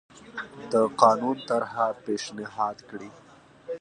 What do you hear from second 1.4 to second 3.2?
طرحه پېشنهاد کړي.